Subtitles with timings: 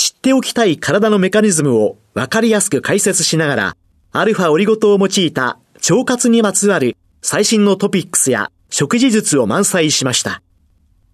[0.00, 3.76] 知っておきたい体のメカニズムを分かりやすく解説しながら、
[4.12, 10.40] アルファオリゴ糖を用いた腸活にまつわる最新のトピックスや食事術を満載しました。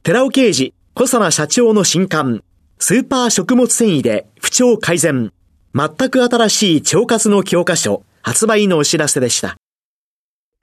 [0.04, 2.44] 寺尾刑事、小佐奈社長の新刊、
[2.78, 5.32] スーパー食物繊維で不調改善、
[5.74, 9.56] 全く新しい腸活の教科書、発売のお知らせでした。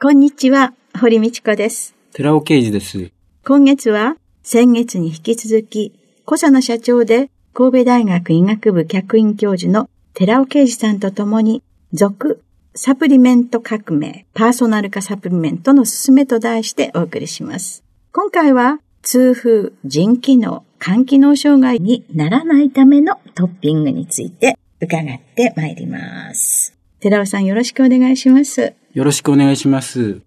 [0.02, 1.94] こんにちは、堀道子です。
[2.14, 3.12] 寺尾啓二です。
[3.46, 5.92] 今月は先月に引き続き、
[6.24, 11.62] 小佐の社長で神戸大学医学部客員教授の寺尾啓二さんと共に、
[11.94, 12.42] 続
[12.74, 17.84] サプリメント革命、パーソナル化サプリメントのすすめと題してお送りします。
[18.12, 26.74] 今回は、痛風、腎機能、肝機能障害にならないためのトッピングについて伺ってまいります。
[27.02, 28.74] 寺尾さんよろしくお願いします。
[28.94, 30.22] よろしくお願いします。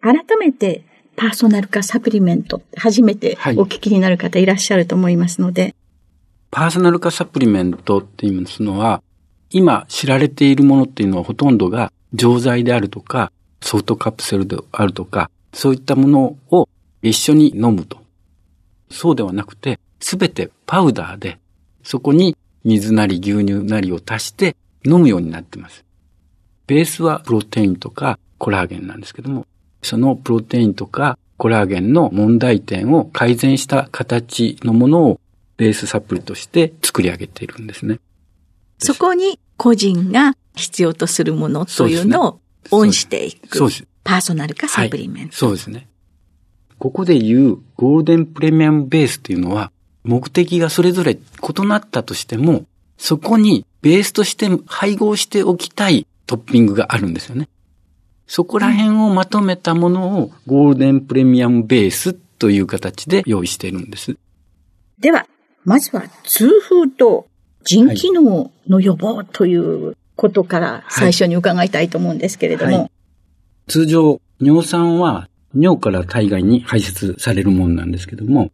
[0.00, 0.82] 改めて
[1.14, 5.74] パーソナル化サプリメント初めてお聞きになる方いらっしゃると思いますので、はい、
[6.50, 9.02] パーソナル化サプリメントっていうのは
[9.50, 16.68] 今知られているものっていうのはほとんどが錠剤であるとかソフトカプセルであるとかそういったものを
[17.02, 17.98] 一緒に飲むと。
[18.90, 21.38] そうではなくてすべてパウダーで
[21.82, 25.84] そこに水なり牛乳なりを足して飲むようになってます。
[26.66, 29.46] ベースはプロテインとかコラーゲンなんですけども、
[29.82, 35.20] そのプロテインとかコラーゲンの問題点を改善した形のものを
[35.60, 38.00] ベースサプリとして作り上げているんですね。
[38.78, 42.40] そこに個人が必要とするものというのを
[42.70, 43.58] オンしていく。
[43.58, 43.86] そうです。
[44.02, 45.86] パーソナル化サプリメント、はい、そうですね。
[46.78, 49.70] ここで言うゴールデンプレミアムベースというのは
[50.02, 52.64] 目的がそれぞれ異なったとしても
[52.96, 57.50] そこにベースとして配合しておきたいトッピングがあるんですよね。
[58.26, 64.16] そこら辺をまとめたものをゴールデンプレミアムベースという形で用意しているんです。
[64.98, 65.26] では、
[65.64, 67.28] まずは痛風と
[67.64, 72.70] 腎機能の予防ということから最初に伺いたいと思うんですけれども。
[72.70, 72.90] はいはい、
[73.68, 78.50] 通常、尿酸は尿から体外に排出されるものなんですけども、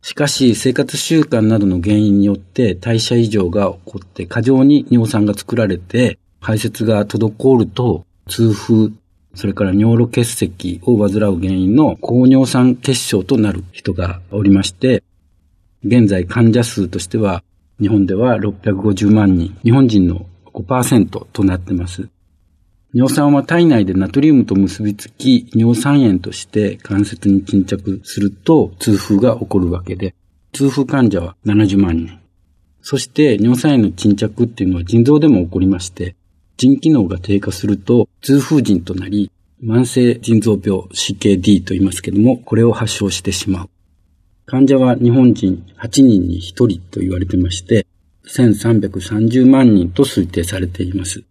[0.00, 8.90] しかし生活習慣などの原因によって代謝異常が起こって過剰に尿酸が作られて排泄が滞ると痛風、
[9.34, 15.02] それから尿路結石を患う原因の高尿酸血症となる人がおりまして、
[15.84, 17.42] 現在患者数としては
[17.80, 22.08] 日本では650万人、日本人の5%となっています。
[22.94, 30.14] 尿酸は体内でナトリウムと結びつき、尿酸塩として関節に沈着すると痛風が起こるわけで、
[30.52, 32.20] 痛風患者は70万人。
[32.82, 36.14] そして尿酸塩の沈着っていうのは腎臓でも起こりまして、
[36.58, 39.32] 腎機能が低下すると痛風腎となり、
[39.64, 43.70] 慢性腎臓病 CKD と言いますけども、これを発症してしまう。
[44.46, 47.86] 患者は日本人8人に1人と言われてまして、
[48.26, 51.24] 1330万人と推定されています。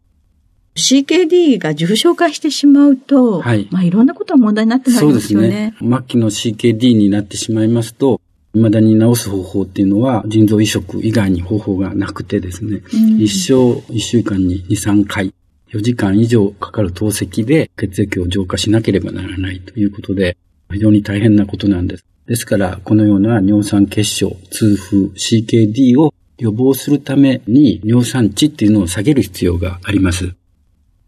[0.75, 3.67] CKD が重症化してしまうと、はい。
[3.71, 5.47] まあいろんなことが問題になってなりますよね。
[5.47, 5.97] そうですね。
[5.97, 8.21] 末期の CKD になってしまいますと、
[8.53, 15.33] 未だに治す方法っていうのは腎臓移植以外に方法がなくてですね、うん、一生一週間に2、3回、
[15.71, 20.37] 4時間以上かかる透析で血液を浄化しなければならないということで、
[20.71, 22.05] 非常に大変なことなんです。
[22.27, 30.33] ですから、このような尿酸結晶、痛風、CKD を予防するために尿酸値っていうのを下げる必要があります。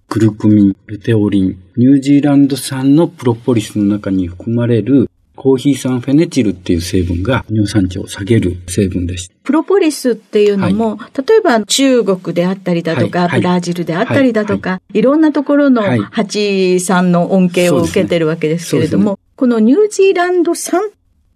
[0.07, 9.31] クルクミン、ルテオリン、ニュージーランド産のプロポリスの中に含まれるコーヒー酸フェネチルっていう成分が尿酸値を下げる成分です。
[9.43, 15.01] プロポリスっていうのも、はい、例えば中国であったりだとか、はい、ブラジルであったりだとか、はい、い。
[15.01, 15.81] ろんなところの
[16.11, 20.81] 蜂さんの恩恵を受けてるわけですけれども、ね、このニュージーランド産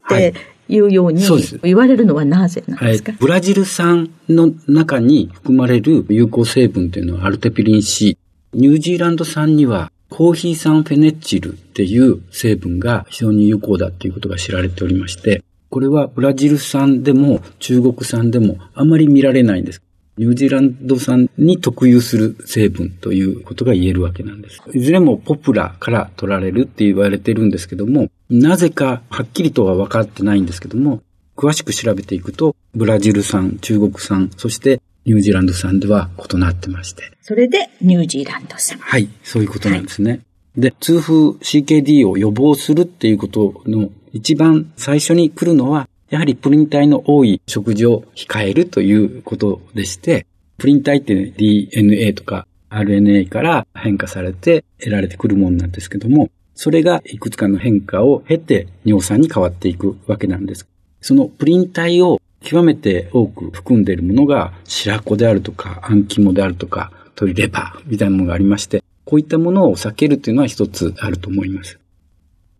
[0.08, 0.34] って、
[0.70, 1.24] いうように
[1.64, 8.18] 言われるのはなぜなんですか、ブラジル産の中に含まれる有効成分というのはアルテピリン C。
[8.54, 19.82] ニュージーランド産にはコーヒー酸フェネチルっていう成分が非常に有効だということが知られておりまして、これはブラジル産でも中国産でもあまり見られないんです。
[20.18, 24.62] ニュージーランド産に特有する成分ということが言えるわけなんです。
[24.74, 31.02] いずれもポプラから取られるって言われてるんですけども、なぜかはっきりとは分かってないんですけども、
[31.36, 37.04] 詳しく調べていくと、ブラジル産、中国産、そしてニュージーランド産では異なってまして。
[37.22, 38.78] それでニュージーランド産。
[38.80, 40.22] はい、そういうことなんですね。
[40.58, 50.26] で、痛風 CKD を予防するっていうことの一番最初に来るのは、やはりプリン体の多い食事を控えるということでして、
[50.58, 56.30] プリン体って、ね、DNA とか RNA から変化されて得られてくるものなんですけども、
[56.60, 60.68] それがいくつかの変化を経て尿酸に変わっていくわけなんです。
[61.02, 71.80] そのプリン体を極めて多く含んでいるものが白子であるとか、あん肝であるとか、鶏レバーみたいなものがありまして、こういったものを避けるというのは一つあると思います。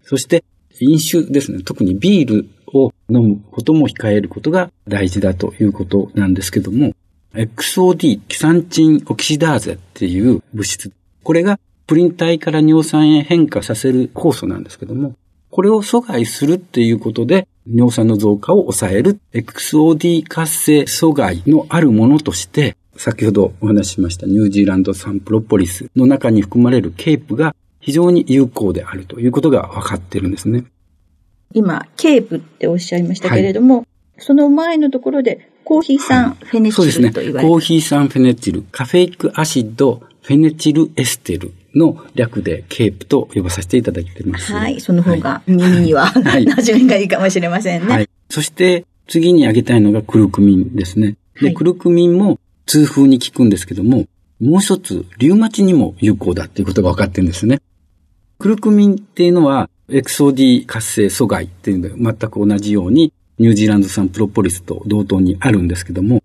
[0.04, 0.44] そして、
[0.80, 1.64] 飲酒ですね。
[1.64, 6.94] 特にビールを飲むことも控えることが大事だということなんですけども、
[7.34, 10.92] XOD、キサンチンオキシダーゼっていう物質。
[11.24, 15.16] これがプリン体から尿酸へ変化させる酵素なんですけども、
[15.50, 30.66] これを阻害するっていうことで尿酸の増加を抑える XOD 活性阻害のあるものとして、先ほどお話ししましたニュージーランド産プロポリスの中に含まれるケープが非常に有効であるということが分かっているんですね。
[31.54, 33.86] 今、ケープっておっしゃいましたけれども、はい、
[34.18, 44.52] その前のところでコーヒー酸フェネチルと言われて、はい、ね、コーヒー酸フェネチル、 caffeic acid phenethyl ester の略でケープと呼ばさせていただいています。
[44.54, 44.82] はい。
[44.82, 47.94] その方が耳には、 はい、馴染みがいいかもしれませんね。
[47.94, 48.10] はい。
[48.30, 51.16] そして次に挙げたいのがクルクミンですね。
[51.42, 54.06] で、クルクミンも痛風に効くんですけども、
[54.40, 57.60] もう一つ、リウマチにも有効だっていうことが分かってるんですね。
[58.38, 66.22] クルクミンっていうのは、XOD 活性阻害っていうのと全く同じように、ニュージーランド産プロポリスと同等にあるんですけども、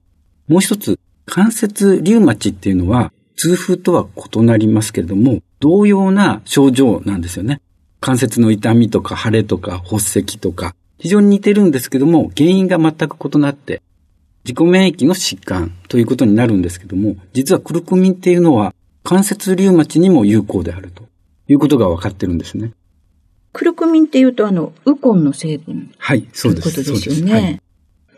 [0.48, 7.60] もう一つ、関節リウマチっていうのは、痛風とは異なりますけれども、同様な症状なんですよね。
[8.00, 13.82] 関節の痛みとか腫れとか発石とか、非常に似てるんですけども、原因が全く異なって、
[14.44, 18.74] 自己免疫の疾患ということになるんですけども、実はクルクミンっていうのは
[19.04, 21.04] 関節リウマチにも有効であると
[21.48, 22.72] いうことが分かってるんですね。
[23.52, 25.92] クルクミンっていうとあの、ウコンの成分。
[25.98, 26.74] はい、そうです。
[26.74, 27.32] ということですよね。
[27.32, 27.62] はい、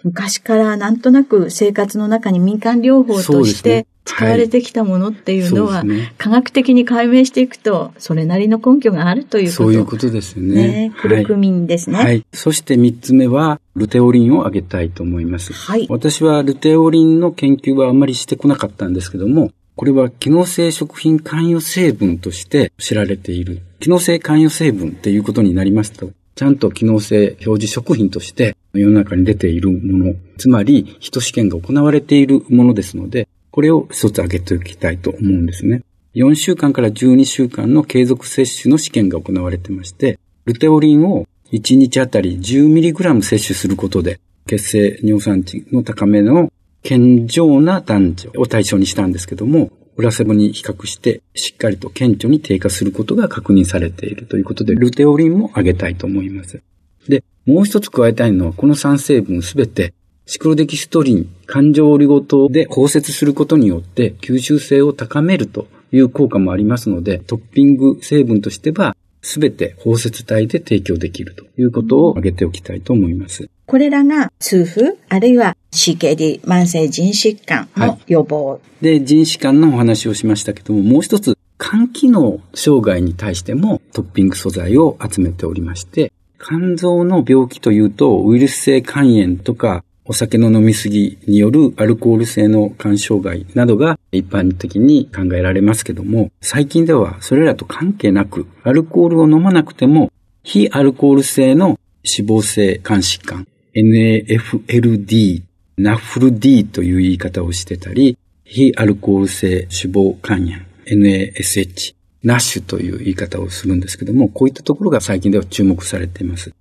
[0.05, 10.55] 昔からなんとなく生活の中に民間療法として使われてきたものっていうのは、ねはい、科学的に解明していくと、それなりの根拠があるということそういうことですよね。
[10.55, 11.97] ねクルクミンですね。
[11.97, 12.05] はい。
[12.05, 15.55] はい、そして三つ目は、ルテオリンを挙げたいと思います。
[15.55, 15.87] はい。
[15.89, 23.63] 私はルテオリンの研究はあまりしてこなかったんですけども、これは機能性食品関与成分として知られている。
[23.81, 35.83] 機能性関与成分っていうことになりますと、ちゃんと機能性表示食品として世の中に出ているもの、つまり、人試験が行われているものですので、これを一つ挙げておきたいと思うんですね。
[36.15, 56.63] 4週間から12週間の継続摂取の試験が行われてまして、ルテオリンを1日あたり 10mg 摂取することで、血清尿酸値の高めの健常な男女を対象にしたんですけども、プラセボに比較してしっかりと顕著に低下することが確認されているということで、ルテオリンも挙げたいと思います。
[57.09, 59.95] で、もう一つ加えたいのは、この3成分すべて
[60.27, 73.49] シクロデキストリン、環状オリゴ糖で包摂することによって吸収性を高めるという効果もありますので、トッピング成分としては、すべて包摂体で提供できるということを挙げておきたいと思います。
[73.67, 105.43] これらが痛風、あるいは CKD、慢性腎疾患の予防、はい、で、腎疾患のお話をしましたけども、もう一つ、肝機能障害に対してもトッピング素材を集めておりまして、肝臓の病気というと、ウイルス性肝炎とか、お酒の飲みすぎによるアルコール性の肝障害などが一般的に考えられますけども、最近ではそれらと関係なく、アルコールを飲まなくても、非アルコール性の脂肪性肝疾患、NAFLD、
[105.79, 116.53] NAFLD という言い方をしてたり、非アルコール性脂肪肝炎、NASH、NASH という言い方をするんですけども、こういったところが最近では注目されています。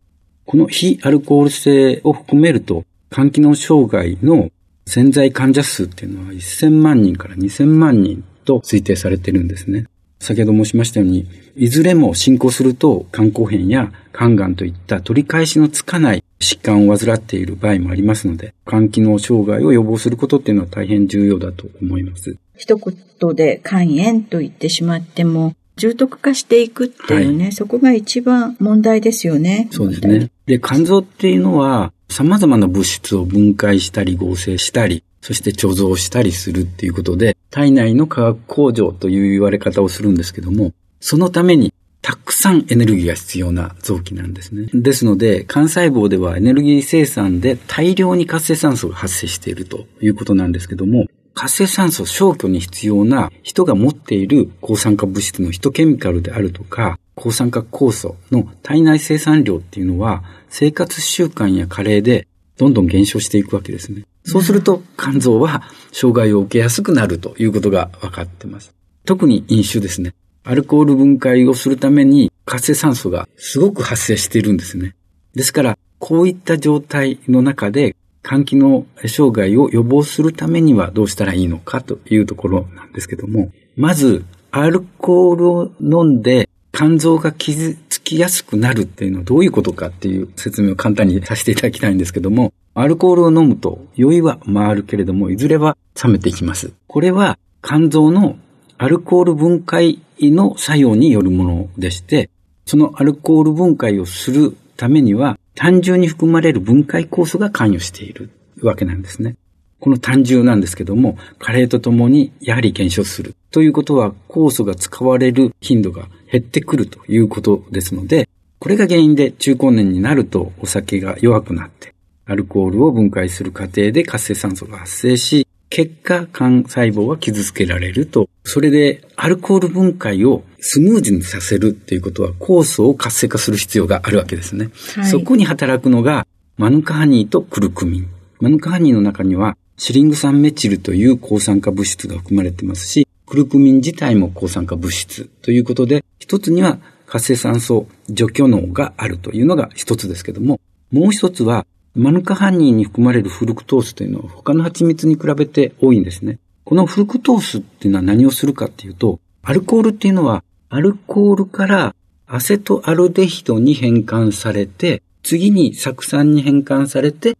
[0.45, 4.49] この非アルコール性を含めると、肝機能障害の
[4.87, 9.85] 潜在患者数っていうのは1000万人から2000万人と推定されてるんですね。
[10.19, 22.35] 先ほど申しましたように、いずれも進行すると肝硬変や肝がんといった取り返しのつかない疾患を患っている場合もありますので、肝機能障害を予防することっていうのは大変重要だと思います。
[22.57, 29.67] 一言で肝炎と言ってしまっても、重篤化していくっていうね、はい、そこが一番問題ですよね。
[29.71, 30.31] そうですね。
[30.47, 44.67] で、肝臓っていうのは、様々な物質を分解したり合成したり、そして貯蔵したりするっていうことで、体内の化学工場という言われ方をするんですけども、そのためにたくさんエネルギーが必要な臓器なんですね。
[44.73, 64.03] ですので、幹細胞ではエネルギー生産で大量に活性酸素が発生しているということなんですけども、活性酸素消去に必要な人が持っている抗酸化物質のヒトケミカルであるとか、抗酸化酵素の体内生産量っていうのは、生活習慣や加齢でどんどん減少していくわけですね。
[64.25, 68.73] そうすると肝臓は障害を受けやすくなるということが分かってます。
[69.05, 70.13] 特に飲酒ですね。
[70.43, 74.95] アルコール分解をするために活性酸素がすごく発生しているんですね。
[75.35, 96.71] ですから、こういった状態の中で肝機能障害を予防するためにはどうしたらいいのかというところなんですけども、まず、アルコールを飲んで肝臓が傷つきやすくなるっていうのはどういうことかっていう説明を簡単にさせていただきたいんですけども、アルコールを飲むと酔いは回るけれども、いずれは冷めていきます。
[96.87, 98.37] これは肝臓の
[98.77, 102.29] アルコール分解の作用によるものでして、
[102.65, 108.29] そのアルコール分解をするためには単純に含まれる分解酵素が関与している
[108.61, 109.35] わけなんですね。
[109.79, 113.35] この単純なんですけども、加齢とともにやはり減少する。
[113.51, 121.93] ということは、酵素が使われる頻度が減ってくるということですので、これが原因で中高年になるとお酒が弱くなって、
[122.25, 128.29] アルコールを分解する過程で活性酸素が発生し、結果、肝細胞は傷つけられると。
[128.43, 134.69] それで、アルコール分解をスムーズにさせるっていうことは、酵素を活性化する必要があるわけですね。
[134.95, 136.27] はい、そこに働くのが、
[136.57, 138.07] マヌカハニーとクルクミン。
[138.39, 146.77] マヌカハニーの中には、シリング酸メチルという抗酸化物質が含まれてますし、クルクミン自体も抗酸化物質ということで、一つには
[147.07, 150.59] 活性酸素除去能があるというのが一つですけども、
[150.91, 151.65] もう一つは
[151.95, 156.39] マヌカハニーに含まれるフルクトースというのは他の蜂蜜に比べて多いんですね。
[156.63, 161.95] このフルクトースっていうのは何をするかっていうと、アルコールっていうのはアルコールから
[162.25, 167.37] アセトアルデヒドに変換されて、次に酢酸に変換されて、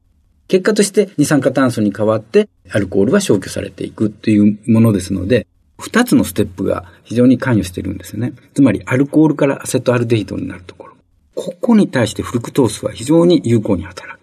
[0.48, 5.48] 結果として二酸化炭素に変わってアルコールは消去されていくっていうものですので、
[5.80, 8.34] 二つのステップが非常に関与してるんですよね。
[8.54, 10.94] つまりアルコールからアセトアルデヒドになるところ。
[11.34, 14.23] ここに対してフルクトースは非常に有効に働く。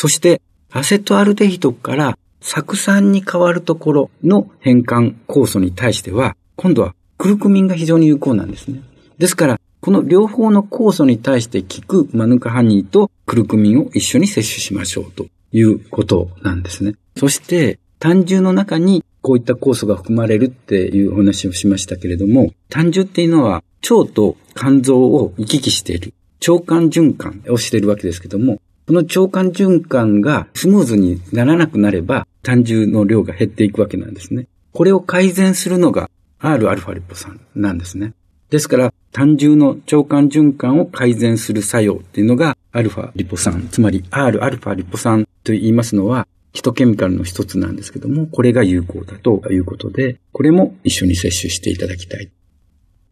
[0.00, 0.40] そして、
[0.70, 8.80] アセトアルデヒドから酢酸に変わるところの変換酵素に対しては、今度はクルクミンが非常に有効なんですね。
[9.18, 16.94] ですから、この両方の酵素に対して効くマヌカハニーとクルクミンを一緒に摂取しましょうということなんですね。
[17.18, 26.14] そして、単純の中にこういった酵素が含まれるっていうお話をしましたけれども、単純っていうのは腸と肝臓を行き来している
[26.48, 34.46] 腸管循環をしているわけですけども、この腸管循環がスムーズにならなくなれば、胆汁の量が減っていくわけなんですね。
[34.72, 36.10] これを改善するのが
[36.40, 38.14] Rα リポ酸なんですね。
[38.50, 52.30] ですから、単汁の腸管循環を改善する作用っていうのが、アルファリポ酸、つまり Rα リポ酸と言いますのは、ヒトケミカルの一つなんですけども、これが有効だということで、これも一緒に摂取していただきたい。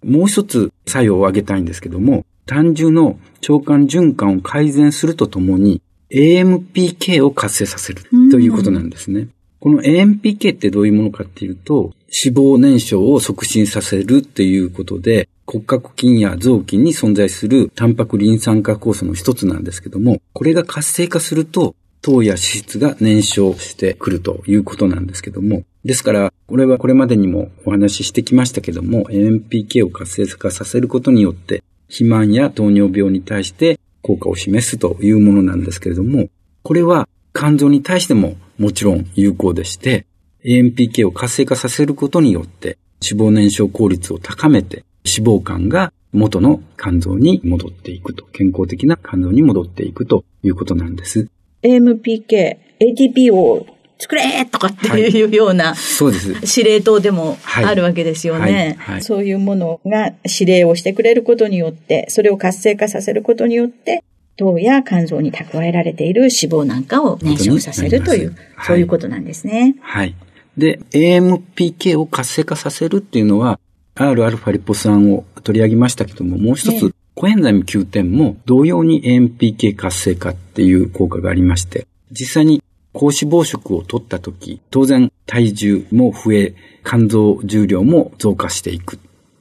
[0.04, 9.28] もう一つ作用を挙げたいんですけども、単純の腸管循環を改善するとともに AMPK を活性させるということなんですね。
[9.60, 11.92] この AMPK ってどういうものかっていうと、
[12.24, 36.28] 脂肪燃焼を促進させるっていうことで、骨格筋や臓器に存在するタンパクリン酸化酵素の一つなんですけども、これが活性化すると、糖や脂質が燃焼してくるということなんですけども、ですから、これはこれまでにもお話ししてきましたけども、AMPK を活性化させることによって、肥満や糖尿病に対して効果を示すというものなんですけれども、
[36.62, 40.06] これは肝臓に対してももちろん有効でして、
[40.44, 51.28] AMPK を活性化させることによって脂肪燃焼効率を高めて脂肪肝が元の肝臓に戻っていくと、健康的な肝臓に戻っていくということなんです。
[51.62, 53.66] AMPK、ATP を
[53.98, 56.46] 作れとかっていうような、そうです。
[56.46, 58.78] 司令塔でもあるわけですよね。
[59.00, 64.04] そういうものが指令をしてくれることによって、それを活性化させることによって、
[64.36, 69.74] 糖や肝臓に蓄えられている脂肪なんかを燃焼させるという、そういうことなんですね。
[69.80, 70.14] はい。
[70.56, 73.58] で、AMPK を活性化させるっていうのは、
[73.96, 82.62] Rα リポ酸を取り上げましたけども、もう一つ、コエンザイム Q10 も同様に AMPK 活性化っていう効果がありまして、実際に
[82.98, 88.98] 高脂肪食を取った時、当然体重も増え、肝臓重量も増加していく。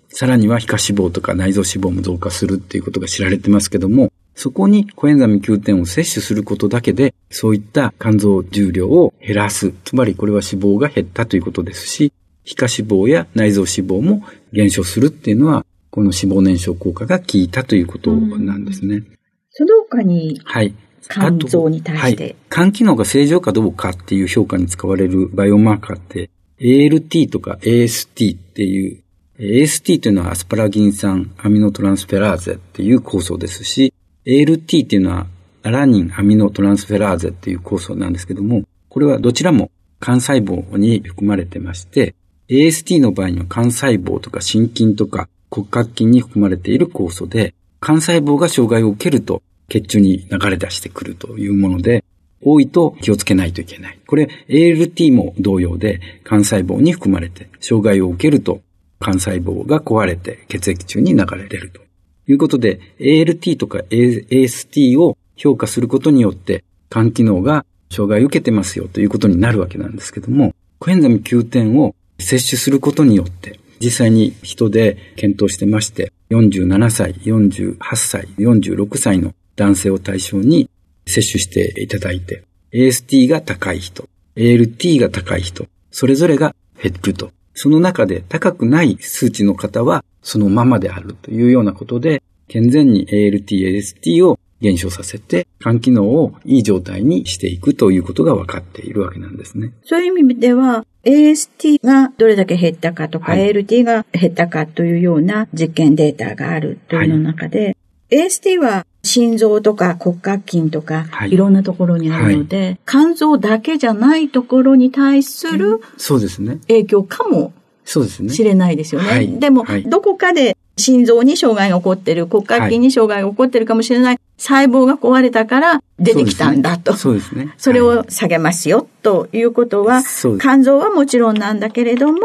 [0.10, 9.74] さらには皮下脂肪とか内臓脂肪も増加するっていうことが知られてますけども、そこにコエンザミ Q10 を摂取することだけで、そういった肝臓重量を減らす。
[9.86, 14.22] つまりこれは脂肪が減ったということですし、皮下脂肪や内臓脂肪も
[14.54, 19.02] 減少するっていうのは、この脂肪燃焼効果が効いたということなんですね。
[19.50, 20.76] その他に、はい。
[21.10, 22.36] 肝臓に対して、はい。
[22.50, 29.04] 肝機能が正常かどうかっていう評価に使われるバイオマーカーって、ALT とか AST っていう、
[29.39, 33.94] AST というのはアスパラギン酸アミノトランスフェラーゼっていう酵素ですし、
[34.25, 35.27] ALT っていうのは
[35.63, 39.70] アラニンアミノトランスフェラーゼっていう酵素なんですけども、これはどちらも
[40.01, 42.16] 肝細胞に含まれてまして、
[42.50, 52.04] AST の場合には肝細胞とか心筋とか骨格筋に含まれている酵素で、肝細胞が障害を受けると血中に流れ出してくるというもので、
[52.44, 54.00] 多いと気をつけないといけない。
[54.06, 58.62] これ ALT も同様で肝細胞に含まれて障害を受けると
[59.02, 61.82] 肝細胞が壊れて血液中に流れ出ると
[62.28, 80.70] いうことで ALT とか AST を評価することによって肝機能が障害を受けてますよということになるわけなんですけども、コエンザミ Q10 を摂取することによって、実際に人で検討してまして、47歳、48歳、46歳の男性を対象に
[81.06, 87.32] 摂取していただいて、AST が高い人、ALT が高い人、それぞれが減ると。
[87.54, 99.72] その中で高くない数値の方はそのままであるというようなことで、健全に ALT、AST を減少させて、肝機能をいい状態にしていくということが分かっているわけなんですね。
[99.84, 107.78] そういう意味では、AST がどれだけ減ったかとか、はい、ALT が減ったかというような実験データがあるというの中で、はい、
[108.10, 116.60] AST は心臓とか骨格筋とか、はい、いろんなところにあるので、はい、肝臓だけじゃないところに対する、そうですね。
[116.68, 117.54] 影響かも
[117.88, 118.34] そうですね。
[118.34, 119.10] 知れないですよね。
[119.10, 126.93] はい、でも、どこかで心臓に障害が起こってる、骨格筋に障害が起こってるかもしれない、細胞が壊れたから出てきたんだと。
[126.96, 127.54] そうですね。
[127.58, 130.04] それを下げますよ、ということは、
[130.39, 132.20] 肝臓はもちろんなんだけれども、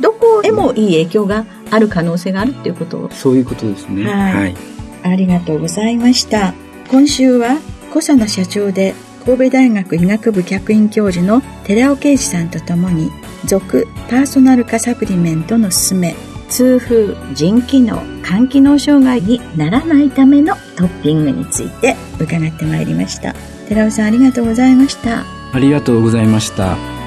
[0.00, 3.10] どこへもいい影響がある可能性があるっていうことを。
[3.12, 4.04] そういうことですね。
[4.10, 4.73] はい。
[5.04, 6.54] ありがとうございました。
[6.90, 7.58] 今週は、
[7.90, 13.10] 小佐野社長で神戸大学医学部客員教授の寺尾啓二さんとともに、
[13.44, 16.14] 続パーソナル化サプリメントの勧め、
[16.48, 23.34] 痛風、腎機能、肝機能障害にならないためのトッピングについて伺ってまいりました。
[23.68, 25.24] 寺尾さんありがとうございました。
[25.52, 27.03] ありがとうございました。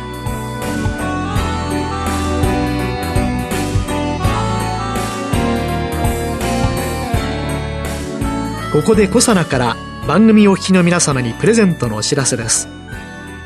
[8.77, 9.75] ここでコサナから
[10.07, 12.69] 番組お聞きの皆様にプレゼントのお知らせです。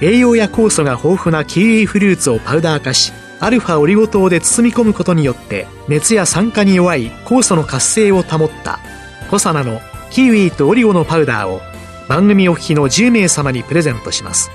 [0.01, 8.79] 栄養や酵素が豊富なキウイフルーツをパウダー化し、アルファオリゴ糖で包み込むことによって熱や酸化に弱い酵素の活性を保った
[9.29, 11.61] コサナのキウイとオリゴのパウダーを
[12.09, 14.51] 番組お聞きの10名様にプレゼントします。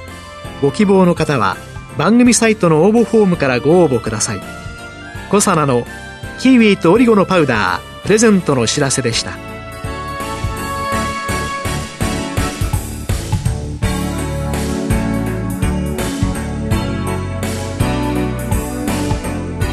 [0.61, 1.57] ご希望の方は
[1.97, 4.43] 番組サイトの応募フォームからご応募ください。
[5.31, 5.87] コサナの
[6.39, 9.46] キウイとオリゴのパウダープレゼントのお知らせでした。